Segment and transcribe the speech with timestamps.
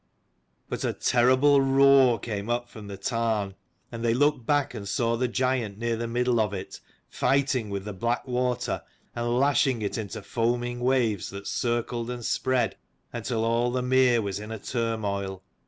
[0.67, 3.53] But a terrible roar came up from the tarn;
[3.91, 7.85] and they looked back, and saw the giant near the middle of it, fighting with
[7.85, 8.81] the black water,
[9.15, 12.77] and lashing it into foaming waves that circled and spread
[13.13, 15.43] until all the mere was in a turmoil.